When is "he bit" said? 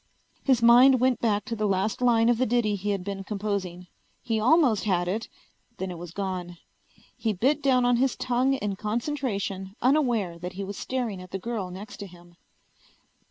7.15-7.61